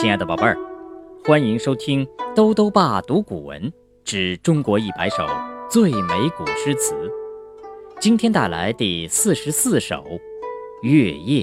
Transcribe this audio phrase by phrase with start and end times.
[0.00, 0.56] 亲爱的宝贝儿，
[1.24, 3.72] 欢迎收听兜兜爸读古文
[4.04, 5.26] 之中国一百首
[5.68, 6.94] 最美古诗词。
[7.98, 9.96] 今天带来第四十四首
[10.82, 11.42] 《月夜》，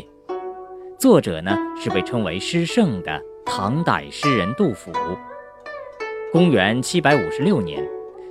[0.97, 4.90] 作者呢是被称为诗圣的唐代诗人杜甫。
[6.32, 7.86] 公元七百五十六年，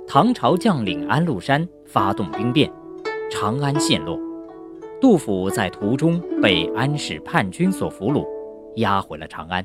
[0.07, 2.73] 唐朝将领安禄山发动兵变，
[3.29, 4.19] 长安陷落。
[4.99, 8.25] 杜甫在途中被安史叛军所俘虏，
[8.77, 9.63] 押回了长安。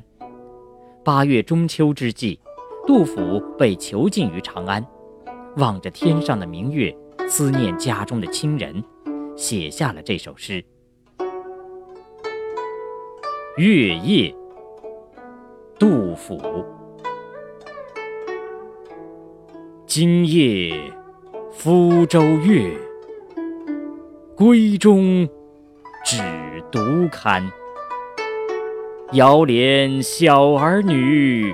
[1.03, 2.39] 八月中秋之际，
[2.85, 4.85] 杜甫被囚禁于长安，
[5.57, 6.95] 望着天上的明月，
[7.27, 8.83] 思念家中的亲人，
[9.35, 10.63] 写下了这首诗
[13.57, 14.29] 《月夜》。
[15.79, 16.39] 杜甫。
[19.87, 20.71] 今夜
[21.51, 22.77] 福州月，
[24.37, 25.27] 闺中
[26.05, 26.21] 只
[26.71, 26.79] 独
[27.11, 27.51] 看。
[29.13, 31.53] 遥怜小儿女，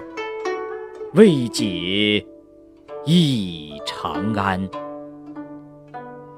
[1.16, 2.24] 未解
[3.04, 4.70] 忆长安。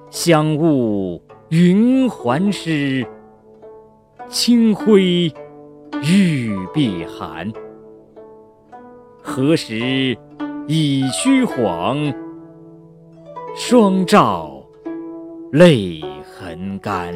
[0.10, 3.06] 香雾云鬟湿，
[4.30, 5.30] 清辉
[6.04, 7.52] 玉臂寒。
[9.22, 10.18] 何时
[10.68, 11.98] 已虚晃？
[13.58, 14.64] 双照
[15.52, 17.14] 泪痕干。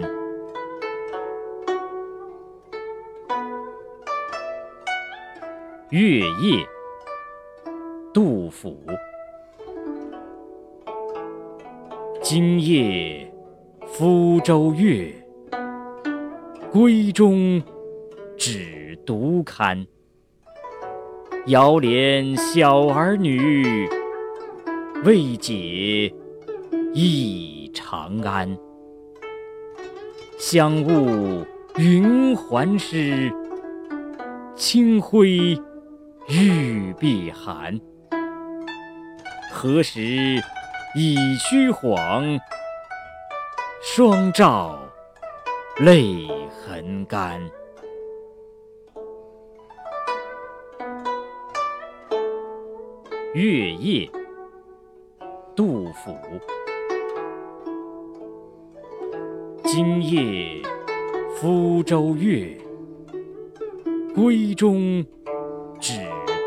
[5.93, 6.67] 月夜，
[8.11, 8.75] 杜甫。
[12.19, 13.31] 今夜
[13.85, 15.13] 福州月，
[16.71, 17.61] 闺中
[18.35, 19.85] 只独看。
[21.45, 23.87] 遥怜小儿女，
[25.05, 26.11] 未解
[26.95, 28.57] 忆长安。
[30.39, 31.45] 香雾
[31.77, 33.31] 云鬟湿，
[34.55, 35.55] 清辉。
[36.29, 37.77] 玉臂寒，
[39.51, 40.01] 何时
[40.95, 42.39] 已虚晃？
[43.81, 44.79] 双照
[45.79, 47.41] 泪痕干。
[53.33, 54.09] 月夜，
[55.53, 56.17] 杜甫。
[59.65, 60.61] 今夜
[61.35, 62.57] 福州月，
[64.15, 65.05] 闺中。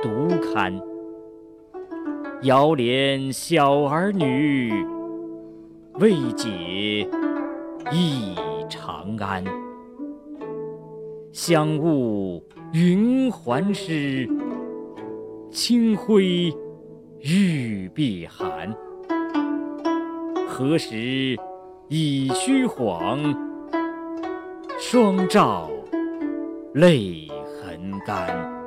[0.03, 0.79] 独看，
[2.43, 4.73] 遥怜小儿女，
[5.95, 7.09] 未解
[7.91, 8.35] 忆
[8.69, 9.43] 长安。
[11.33, 12.43] 香雾
[12.73, 14.29] 云鬟湿，
[15.51, 16.53] 清辉
[17.21, 18.75] 玉臂寒。
[20.47, 21.37] 何时
[21.89, 23.19] 已虚晃？
[24.79, 25.71] 双照
[26.75, 28.66] 泪痕干。